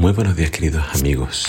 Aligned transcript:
Muy 0.00 0.12
buenos 0.12 0.34
días 0.34 0.50
queridos 0.50 0.82
amigos. 0.94 1.44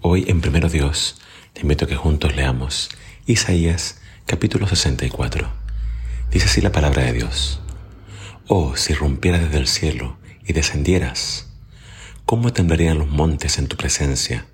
Hoy 0.00 0.24
en 0.26 0.40
Primero 0.40 0.68
Dios 0.68 1.20
te 1.52 1.60
invito 1.60 1.84
a 1.84 1.88
que 1.88 1.94
juntos 1.94 2.34
leamos 2.34 2.88
Isaías 3.26 4.00
capítulo 4.26 4.66
64. 4.66 5.48
Dice 6.32 6.46
así 6.46 6.60
la 6.60 6.72
palabra 6.72 7.04
de 7.04 7.12
Dios. 7.12 7.60
Oh, 8.48 8.74
si 8.74 8.92
rompieras 8.92 9.42
desde 9.42 9.58
el 9.58 9.68
cielo 9.68 10.18
y 10.44 10.52
descendieras, 10.52 11.48
¿cómo 12.24 12.52
temblarían 12.52 12.98
los 12.98 13.06
montes 13.06 13.56
en 13.56 13.68
tu 13.68 13.76
presencia? 13.76 14.46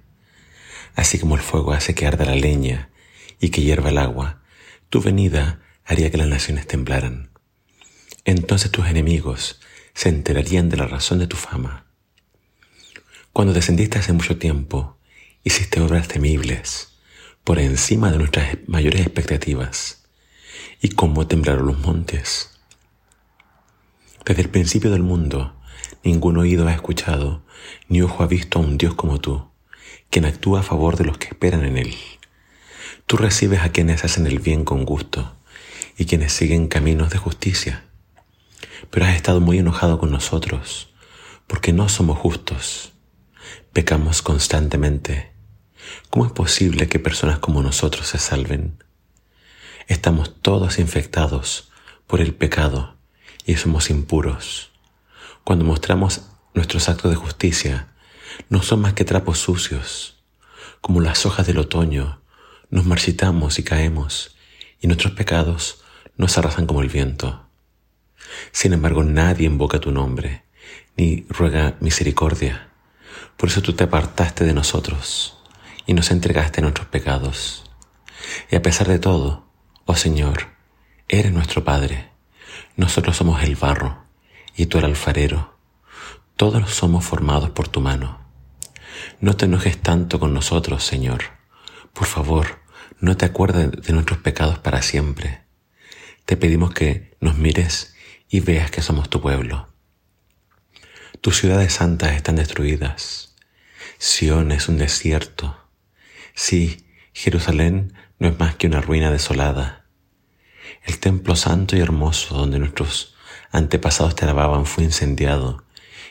Así 0.95 1.19
como 1.19 1.35
el 1.35 1.41
fuego 1.41 1.73
hace 1.73 1.95
que 1.95 2.07
arda 2.07 2.27
la 2.27 2.35
leña 2.37 2.91
y 3.41 3.49
que 3.49 3.63
hierva 3.63 3.89
el 3.89 3.97
agua, 3.97 4.43
tu 4.91 5.01
venida 5.01 5.63
haría 5.87 6.11
que 6.11 6.19
las 6.19 6.29
naciones 6.29 6.67
temblaran. 6.67 7.31
Entonces 8.27 8.71
tus 8.71 8.87
enemigos 8.89 9.59
se 9.95 10.11
enterarían 10.11 10.69
de 10.69 10.77
la 10.77 10.87
razón 10.87 11.19
de 11.19 11.29
tu 11.29 11.39
fama 11.39 11.87
cuando 13.33 13.55
descendiste 13.55 13.99
hace 13.99 14.13
mucho 14.13 14.37
tiempo, 14.37 14.99
hiciste 15.43 15.81
obras 15.81 16.07
temibles, 16.07 16.93
por 17.45 17.59
encima 17.59 18.13
de 18.13 18.19
nuestras 18.19 18.59
mayores 18.67 19.01
expectativas. 19.01 20.05
¿Y 20.83 20.91
cómo 20.91 21.27
temblaron 21.27 21.67
los 21.67 21.79
montes? 21.79 22.51
Desde 24.27 24.43
el 24.43 24.51
principio 24.51 24.91
del 24.91 25.03
mundo, 25.03 25.57
ningún 26.05 26.37
oído 26.37 26.69
ha 26.69 26.75
escuchado, 26.75 27.43
ni 27.89 28.03
ojo 28.03 28.23
ha 28.23 28.27
visto 28.27 28.59
a 28.59 28.63
un 28.63 28.77
Dios 28.77 28.95
como 28.95 29.19
tú, 29.19 29.49
quien 30.11 30.27
actúa 30.27 30.61
a 30.61 30.65
favor 30.65 30.97
de 30.97 31.05
los 31.05 31.17
que 31.17 31.29
esperan 31.29 31.65
en 31.65 31.79
Él. 31.79 31.95
Tú 33.07 33.17
recibes 33.17 33.61
a 33.61 33.73
quienes 33.73 34.05
hacen 34.05 34.27
el 34.27 34.41
bien 34.41 34.67
con 34.67 34.85
gusto 34.85 35.35
y 35.97 36.05
quienes 36.05 36.35
siguen 36.35 36.69
caminos 36.69 37.09
de 37.09 37.17
justicia. 37.17 37.85
Pero 38.91 39.07
has 39.07 39.17
estado 39.17 39.41
muy 39.41 39.59
enojado 39.59 39.99
con 39.99 40.11
nosotros, 40.11 40.93
porque 41.47 41.73
no 41.73 41.89
somos 41.89 42.19
justos 42.19 42.92
Pecamos 43.73 44.23
constantemente. 44.23 45.33
¿Cómo 46.11 46.27
es 46.27 46.33
posible 46.33 46.89
que 46.89 46.99
personas 46.99 47.39
como 47.39 47.63
nosotros 47.63 48.07
se 48.09 48.19
salven? 48.19 48.83
Estamos 49.89 50.41
todos 50.41 50.79
infectados 50.79 51.71
por 52.07 52.21
el 52.21 52.35
pecado 52.35 52.97
y 53.45 53.57
somos 53.57 53.91
impuros. 53.91 54.71
Cuando 55.45 55.65
mostramos 55.65 56.23
nuestros 56.55 56.89
actos 56.89 57.11
de 57.11 57.17
justicia, 57.17 57.89
no 58.49 58.63
son 58.63 58.81
más 58.81 58.95
que 58.95 59.05
trapos 59.05 59.39
sucios. 59.39 60.23
Como 60.81 61.01
las 61.01 61.27
hojas 61.27 61.47
del 61.47 61.59
otoño, 61.59 62.23
nos 62.71 62.85
marchitamos 62.87 63.59
y 63.59 63.65
caemos, 63.65 64.37
y 64.81 64.87
nuestros 64.87 65.13
pecados 65.15 65.83
nos 66.17 66.39
arrasan 66.39 66.67
como 66.67 66.83
el 66.83 66.89
viento. 66.89 67.47
Sin 68.53 68.73
embargo, 68.73 69.03
nadie 69.05 69.47
invoca 69.47 69.81
tu 69.81 69.93
nombre, 69.93 70.45
ni 70.97 71.27
ruega 71.29 71.77
misericordia. 71.81 72.72
Por 73.37 73.49
eso 73.49 73.63
tú 73.63 73.73
te 73.73 73.85
apartaste 73.85 74.45
de 74.45 74.55
nosotros 74.55 75.39
y 75.87 75.95
nos 75.95 76.11
entregaste 76.11 76.61
nuestros 76.61 76.87
pecados. 76.87 77.65
Y 78.51 78.57
a 78.57 78.63
pesar 78.63 78.89
de 78.89 78.99
todo, 78.99 79.49
oh 79.87 79.97
Señor, 79.97 80.49
eres 81.09 81.33
nuestro 81.33 81.65
Padre. 81.65 82.11
Nosotros 82.77 83.17
somos 83.17 83.43
el 83.43 83.57
barro 83.57 84.05
y 84.57 84.67
tú 84.67 84.79
el 84.79 84.85
alfarero. 84.85 85.59
Todos 86.37 86.71
somos 86.71 87.05
formados 87.05 87.51
por 87.51 87.69
tu 87.69 87.81
mano. 87.81 88.21
No 89.21 89.35
te 89.37 89.47
enojes 89.47 89.81
tanto 89.81 90.21
con 90.21 90.35
nosotros, 90.35 90.85
Señor. 90.85 91.23
Por 91.93 92.07
favor, 92.07 92.61
no 93.01 93.17
te 93.17 93.27
acuerdes 93.27 93.71
de 93.71 93.93
nuestros 93.93 94.21
pecados 94.21 94.59
para 94.59 94.83
siempre. 94.83 95.43
Te 96.25 96.37
pedimos 96.37 96.73
que 96.73 97.17
nos 97.21 97.37
mires 97.37 97.95
y 98.29 98.41
veas 98.41 98.71
que 98.71 98.83
somos 98.83 99.11
tu 99.11 99.21
pueblo. 99.21 99.72
Tus 101.23 101.39
ciudades 101.39 101.75
santas 101.75 102.17
están 102.17 102.35
destruidas. 102.35 103.37
Sión 103.97 104.51
es 104.51 104.69
un 104.69 104.77
desierto. 104.77 105.57
Sí, 106.35 106.85
Jerusalén 107.13 107.93
no 108.19 108.27
es 108.27 108.37
más 108.41 108.57
que 108.57 108.67
una 108.67 108.81
ruina 108.81 109.13
desolada. 109.13 109.87
El 110.83 110.99
templo 110.99 111.37
santo 111.37 111.77
y 111.77 111.81
hermoso 111.81 112.35
donde 112.35 112.59
nuestros 112.59 113.15
antepasados 113.53 114.17
te 114.17 114.25
alababan 114.25 114.67
fue 114.67 114.83
incendiado 114.83 115.65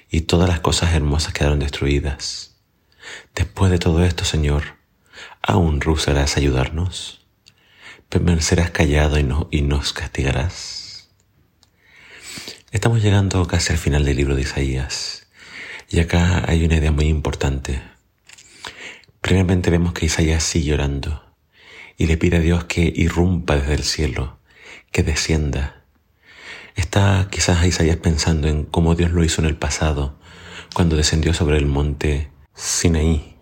y 0.10 0.22
todas 0.22 0.48
las 0.48 0.62
cosas 0.62 0.94
hermosas 0.94 1.34
quedaron 1.34 1.60
destruidas. 1.60 2.56
Después 3.36 3.70
de 3.70 3.80
todo 3.80 4.06
esto, 4.06 4.24
Señor, 4.24 4.78
¿aún 5.42 5.82
rehusarás 5.82 6.38
ayudarnos? 6.38 7.28
¿Permanecerás 8.08 8.72
callado 8.72 9.20
y, 9.20 9.24
no, 9.24 9.50
y 9.52 9.62
nos 9.62 9.92
castigarás? 9.92 10.91
Estamos 12.72 13.04
llegando 13.04 13.46
casi 13.48 13.74
al 13.74 13.78
final 13.78 14.06
del 14.06 14.16
libro 14.16 14.34
de 14.34 14.44
Isaías 14.44 15.28
y 15.90 16.00
acá 16.00 16.50
hay 16.50 16.64
una 16.64 16.78
idea 16.78 16.94
muy 16.94 17.08
importante. 17.08 17.82
Primeramente 19.20 19.70
vemos 19.70 19.92
que 19.92 20.06
Isaías 20.06 20.42
sigue 20.42 20.70
llorando 20.70 21.22
y 21.98 22.06
le 22.06 22.16
pide 22.16 22.38
a 22.38 22.40
Dios 22.40 22.64
que 22.64 22.90
irrumpa 22.96 23.58
desde 23.58 23.74
el 23.74 23.84
cielo, 23.84 24.40
que 24.94 25.04
descienda. 25.04 25.84
Está 26.78 27.28
quizás 27.30 27.66
Isaías 27.66 27.98
pensando 27.98 28.48
en 28.48 28.64
cómo 28.64 28.96
Dios 28.96 29.12
lo 29.12 29.26
hizo 29.26 29.42
en 29.42 29.48
el 29.50 29.58
pasado, 29.58 30.18
cuando 30.74 30.96
descendió 30.96 31.34
sobre 31.34 31.58
el 31.58 31.66
monte 31.66 32.32
Sinaí. 32.56 33.36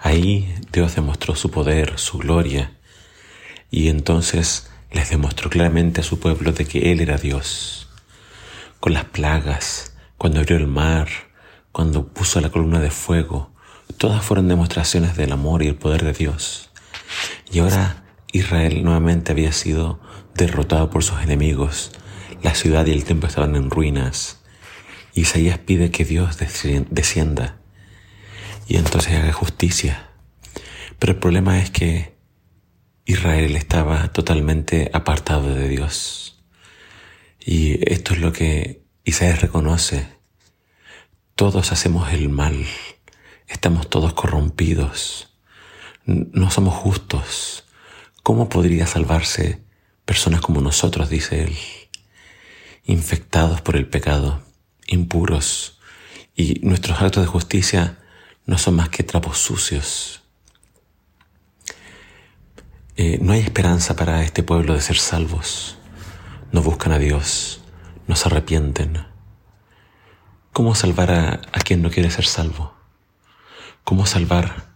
Ahí 0.00 0.52
Dios 0.72 0.96
demostró 0.96 1.36
su 1.36 1.52
poder, 1.52 1.96
su 1.96 2.18
gloria, 2.18 2.76
y 3.70 3.86
entonces 3.86 4.68
les 4.90 5.10
demostró 5.10 5.48
claramente 5.48 6.00
a 6.00 6.04
su 6.04 6.18
pueblo 6.18 6.50
de 6.50 6.64
que 6.64 6.90
Él 6.90 7.00
era 7.00 7.18
Dios 7.18 7.83
con 8.84 8.92
las 8.92 9.06
plagas, 9.06 9.94
cuando 10.18 10.40
abrió 10.40 10.58
el 10.58 10.66
mar, 10.66 11.08
cuando 11.72 12.06
puso 12.06 12.38
la 12.42 12.50
columna 12.50 12.80
de 12.80 12.90
fuego, 12.90 13.50
todas 13.96 14.22
fueron 14.22 14.46
demostraciones 14.46 15.16
del 15.16 15.32
amor 15.32 15.62
y 15.62 15.68
el 15.68 15.74
poder 15.74 16.04
de 16.04 16.12
Dios. 16.12 16.68
Y 17.50 17.60
ahora 17.60 18.04
Israel 18.30 18.84
nuevamente 18.84 19.32
había 19.32 19.52
sido 19.52 20.00
derrotado 20.34 20.90
por 20.90 21.02
sus 21.02 21.22
enemigos, 21.22 21.92
la 22.42 22.54
ciudad 22.54 22.84
y 22.84 22.92
el 22.92 23.04
templo 23.04 23.26
estaban 23.26 23.56
en 23.56 23.70
ruinas. 23.70 24.42
Isaías 25.14 25.56
pide 25.56 25.90
que 25.90 26.04
Dios 26.04 26.36
descienda 26.36 27.56
y 28.68 28.76
entonces 28.76 29.14
haga 29.14 29.32
justicia. 29.32 30.10
Pero 30.98 31.14
el 31.14 31.18
problema 31.20 31.58
es 31.58 31.70
que 31.70 32.18
Israel 33.06 33.56
estaba 33.56 34.12
totalmente 34.12 34.90
apartado 34.92 35.54
de 35.54 35.68
Dios. 35.70 36.23
Y 37.46 37.92
esto 37.92 38.14
es 38.14 38.20
lo 38.20 38.32
que 38.32 38.82
Isaías 39.04 39.42
reconoce. 39.42 40.08
Todos 41.34 41.72
hacemos 41.72 42.10
el 42.10 42.30
mal, 42.30 42.64
estamos 43.48 43.90
todos 43.90 44.14
corrompidos, 44.14 45.28
no 46.06 46.50
somos 46.50 46.74
justos. 46.74 47.64
¿Cómo 48.22 48.48
podría 48.48 48.86
salvarse 48.86 49.62
personas 50.06 50.40
como 50.40 50.62
nosotros, 50.62 51.10
dice 51.10 51.42
él, 51.42 51.56
infectados 52.84 53.60
por 53.60 53.76
el 53.76 53.86
pecado, 53.88 54.42
impuros, 54.86 55.78
y 56.34 56.60
nuestros 56.62 57.02
actos 57.02 57.24
de 57.24 57.28
justicia 57.28 57.98
no 58.46 58.56
son 58.56 58.76
más 58.76 58.88
que 58.88 59.02
trapos 59.02 59.36
sucios? 59.36 60.22
Eh, 62.96 63.18
no 63.20 63.32
hay 63.32 63.40
esperanza 63.40 63.96
para 63.96 64.22
este 64.22 64.42
pueblo 64.42 64.72
de 64.72 64.80
ser 64.80 64.96
salvos 64.96 65.76
no 66.54 66.62
buscan 66.62 66.92
a 66.92 67.00
Dios, 67.00 67.60
no 68.06 68.14
se 68.14 68.28
arrepienten. 68.28 69.04
¿Cómo 70.52 70.76
salvar 70.76 71.10
a, 71.10 71.40
quien 71.64 71.82
no 71.82 71.90
quiere 71.90 72.12
ser 72.12 72.26
salvo? 72.26 72.72
¿Cómo 73.82 74.06
salvar 74.06 74.68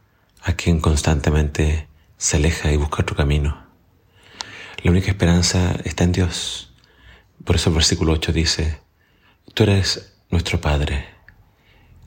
a 0.43 0.55
quien 0.55 0.81
constantemente 0.81 1.87
se 2.17 2.39
aleja 2.39 2.73
y 2.73 2.77
busca 2.77 3.03
otro 3.03 3.15
camino? 3.15 3.65
La 4.83 4.91
única 4.91 5.13
esperanza 5.13 5.77
está 5.85 6.03
en 6.03 6.11
Dios. 6.11 6.75
Por 7.45 7.55
eso 7.55 7.71
el 7.71 7.77
versículo 7.77 8.15
8 8.15 8.33
dice, 8.33 8.81
Tú 9.55 9.63
eres 9.63 10.17
nuestro 10.31 10.61
Padre 10.61 11.07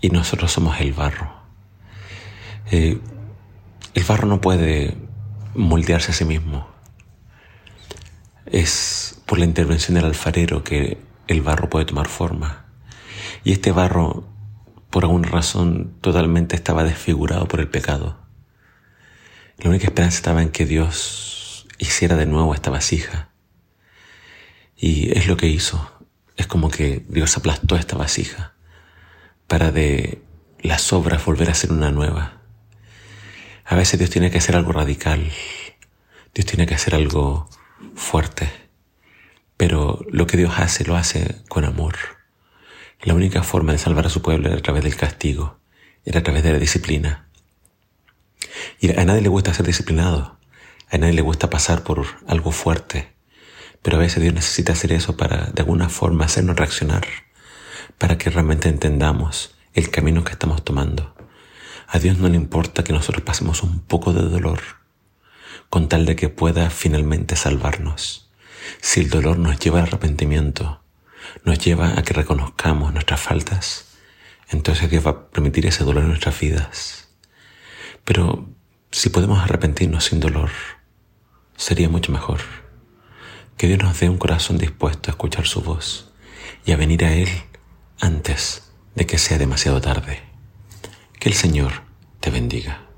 y 0.01 0.09
nosotros 0.09 0.51
somos 0.51 0.81
el 0.81 0.91
barro. 0.91 1.33
Eh, 2.71 2.99
el 3.93 4.03
barro 4.03 4.27
no 4.27 4.41
puede 4.41 4.97
moldearse 5.55 6.11
a 6.11 6.13
sí 6.13 6.25
mismo. 6.25 6.67
Es 8.45 9.00
por 9.31 9.39
la 9.39 9.45
intervención 9.45 9.95
del 9.95 10.03
alfarero 10.03 10.61
que 10.61 10.97
el 11.29 11.41
barro 11.41 11.69
puede 11.69 11.85
tomar 11.85 12.09
forma. 12.09 12.65
Y 13.45 13.53
este 13.53 13.71
barro, 13.71 14.27
por 14.89 15.05
alguna 15.05 15.29
razón, 15.29 15.95
totalmente 16.01 16.57
estaba 16.57 16.83
desfigurado 16.83 17.47
por 17.47 17.61
el 17.61 17.69
pecado. 17.69 18.19
La 19.57 19.69
única 19.69 19.85
esperanza 19.85 20.17
estaba 20.17 20.41
en 20.41 20.49
que 20.49 20.65
Dios 20.65 21.65
hiciera 21.77 22.17
de 22.17 22.25
nuevo 22.25 22.53
esta 22.53 22.71
vasija. 22.71 23.29
Y 24.75 25.17
es 25.17 25.27
lo 25.27 25.37
que 25.37 25.47
hizo. 25.47 25.89
Es 26.35 26.45
como 26.45 26.69
que 26.69 27.05
Dios 27.07 27.37
aplastó 27.37 27.77
esta 27.77 27.95
vasija 27.95 28.55
para 29.47 29.71
de 29.71 30.21
las 30.59 30.91
obras 30.91 31.23
volver 31.23 31.49
a 31.49 31.53
ser 31.53 31.71
una 31.71 31.89
nueva. 31.89 32.41
A 33.63 33.77
veces 33.77 33.97
Dios 33.97 34.09
tiene 34.09 34.29
que 34.29 34.39
hacer 34.39 34.57
algo 34.57 34.73
radical. 34.73 35.31
Dios 36.33 36.45
tiene 36.45 36.67
que 36.67 36.75
hacer 36.75 36.95
algo 36.95 37.49
fuerte. 37.95 38.60
Pero 39.61 40.03
lo 40.09 40.25
que 40.25 40.37
Dios 40.37 40.53
hace 40.57 40.85
lo 40.85 40.95
hace 40.95 41.35
con 41.47 41.65
amor. 41.65 41.93
La 43.03 43.13
única 43.13 43.43
forma 43.43 43.73
de 43.73 43.77
salvar 43.77 44.07
a 44.07 44.09
su 44.09 44.23
pueblo 44.23 44.49
es 44.49 44.55
a 44.57 44.61
través 44.63 44.83
del 44.83 44.95
castigo. 44.95 45.59
era 46.03 46.21
a 46.21 46.23
través 46.23 46.41
de 46.41 46.51
la 46.51 46.57
disciplina. 46.57 47.29
Y 48.79 48.89
a 48.89 49.05
nadie 49.05 49.21
le 49.21 49.29
gusta 49.29 49.53
ser 49.53 49.67
disciplinado, 49.67 50.39
a 50.89 50.97
nadie 50.97 51.13
le 51.13 51.21
gusta 51.21 51.51
pasar 51.51 51.83
por 51.83 52.07
algo 52.25 52.51
fuerte, 52.51 53.13
pero 53.83 53.97
a 53.97 53.99
veces 53.99 54.23
Dios 54.23 54.33
necesita 54.33 54.73
hacer 54.73 54.93
eso 54.93 55.15
para 55.15 55.51
de 55.51 55.61
alguna 55.61 55.89
forma 55.89 56.25
hacernos 56.25 56.55
reaccionar, 56.55 57.05
para 57.99 58.17
que 58.17 58.31
realmente 58.31 58.67
entendamos 58.67 59.53
el 59.75 59.91
camino 59.91 60.23
que 60.23 60.31
estamos 60.31 60.65
tomando. 60.65 61.13
A 61.87 61.99
Dios 61.99 62.17
no 62.17 62.29
le 62.29 62.35
importa 62.35 62.83
que 62.83 62.93
nosotros 62.93 63.23
pasemos 63.23 63.61
un 63.61 63.81
poco 63.81 64.11
de 64.11 64.23
dolor, 64.23 64.61
con 65.69 65.87
tal 65.87 66.07
de 66.07 66.15
que 66.15 66.29
pueda 66.29 66.71
finalmente 66.71 67.35
salvarnos. 67.35 68.30
Si 68.79 69.01
el 69.01 69.09
dolor 69.09 69.37
nos 69.37 69.59
lleva 69.59 69.79
al 69.79 69.87
arrepentimiento, 69.87 70.81
nos 71.43 71.59
lleva 71.59 71.97
a 71.97 72.03
que 72.03 72.13
reconozcamos 72.13 72.93
nuestras 72.93 73.19
faltas, 73.19 73.97
entonces 74.49 74.89
Dios 74.89 75.05
va 75.05 75.11
a 75.11 75.27
permitir 75.29 75.65
ese 75.65 75.83
dolor 75.83 76.03
en 76.03 76.09
nuestras 76.09 76.39
vidas. 76.39 77.09
Pero 78.03 78.49
si 78.91 79.09
podemos 79.09 79.39
arrepentirnos 79.39 80.05
sin 80.05 80.19
dolor, 80.19 80.49
sería 81.55 81.89
mucho 81.89 82.11
mejor. 82.11 82.41
Que 83.57 83.67
Dios 83.67 83.81
nos 83.81 83.99
dé 83.99 84.09
un 84.09 84.17
corazón 84.17 84.57
dispuesto 84.57 85.09
a 85.09 85.13
escuchar 85.13 85.45
su 85.45 85.61
voz 85.61 86.11
y 86.65 86.71
a 86.71 86.77
venir 86.77 87.05
a 87.05 87.13
Él 87.13 87.29
antes 87.99 88.71
de 88.95 89.05
que 89.05 89.17
sea 89.17 89.37
demasiado 89.37 89.79
tarde. 89.79 90.21
Que 91.19 91.29
el 91.29 91.35
Señor 91.35 91.83
te 92.19 92.31
bendiga. 92.31 92.90